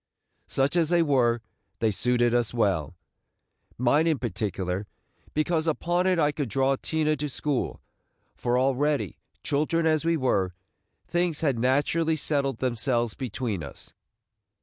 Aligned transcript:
Such 0.47 0.75
as 0.75 0.89
they 0.89 1.03
were, 1.03 1.41
they 1.77 1.91
suited 1.91 2.33
us 2.33 2.55
well,– 2.55 2.95
mine 3.77 4.07
in 4.07 4.17
particular, 4.17 4.87
because 5.35 5.67
upon 5.67 6.07
it 6.07 6.17
I 6.17 6.31
could 6.31 6.49
draw 6.49 6.75
Tina 6.75 7.15
to 7.17 7.29
school; 7.29 7.83
for 8.35 8.57
already, 8.57 9.19
children 9.43 9.85
as 9.85 10.03
we 10.03 10.17
were, 10.17 10.55
things 11.05 11.41
had 11.41 11.59
naturally 11.59 12.15
settled 12.15 12.57
themselves 12.57 13.13
between 13.13 13.61
us. 13.61 13.93